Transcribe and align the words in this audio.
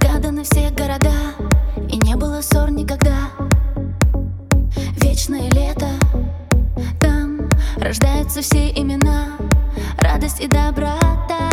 Разгаданы 0.00 0.44
все 0.44 0.70
города 0.70 1.12
И 1.88 1.96
не 1.98 2.16
было 2.16 2.40
ссор 2.40 2.70
никогда. 2.70 3.30
Вечное 4.96 5.50
лето 5.50 5.88
Там 7.00 7.48
рождаются 7.76 8.40
все 8.40 8.70
имена 8.70 9.28
Радость 9.98 10.40
и 10.40 10.46
доброта. 10.46 11.50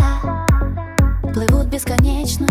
Плывут 1.34 1.68
бесконечно 1.68 2.48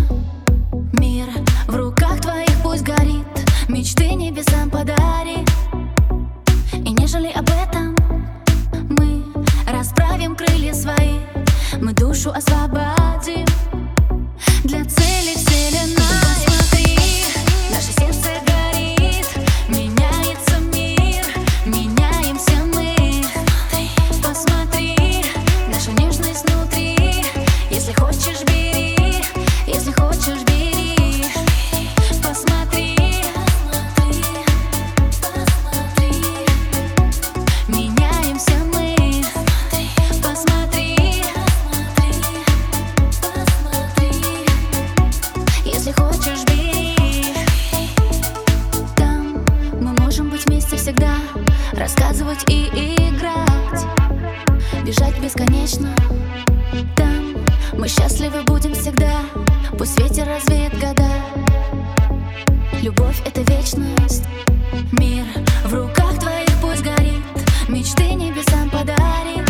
Мир 0.92 1.28
в 1.66 1.74
руках 1.74 2.20
твоих 2.20 2.54
пусть 2.62 2.82
горит 2.82 3.26
Мечты 3.68 4.14
небесам 4.14 4.68
подари. 4.70 5.44
И 6.72 6.90
нежели 6.90 7.30
об 7.30 7.48
этом 7.48 7.96
Мы 8.90 9.24
расправим 9.66 10.36
крылья 10.36 10.74
свои 10.74 11.20
Мы 11.80 11.92
душу 11.94 12.32
освободим. 12.32 13.45
Рассказывать 51.76 52.42
и 52.48 52.64
играть. 52.66 53.84
Бежать 54.82 55.18
бесконечно. 55.20 55.94
Там 56.96 57.36
мы 57.74 57.86
счастливы 57.86 58.42
будем 58.44 58.72
всегда. 58.74 59.20
Пусть 59.76 60.00
ветер 60.00 60.26
развеет 60.26 60.72
года. 60.78 61.10
Любовь— 62.80 63.20
это 63.26 63.42
вечность. 63.52 64.24
Мир 64.92 65.24
в 65.64 65.74
руках 65.74 66.18
твоих 66.18 66.48
пусть 66.62 66.82
горит. 66.82 67.22
Мечты 67.68 68.14
небесам 68.14 68.70
подарит. 68.70 69.46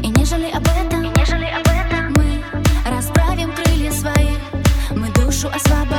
И 0.00 0.08
нежели 0.08 0.50
об 0.50 0.62
этом, 0.62 1.12
нежели 1.14 1.46
об 1.46 1.66
этом 1.66 2.12
Мы 2.12 2.40
расправим 2.88 3.52
крылья 3.52 3.90
свои. 3.90 4.36
Мы 4.90 5.08
душу 5.10 5.48
освободим. 5.48 5.93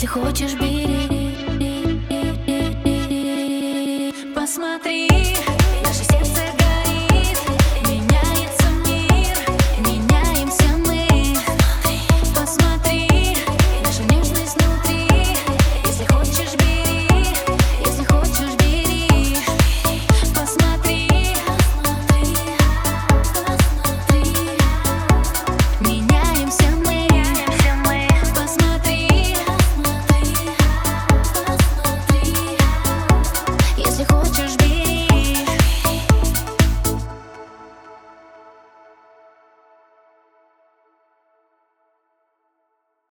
Если 0.00 0.06
хочешь, 0.06 0.54
бери. 0.54 1.08
Посмотри. 4.32 5.08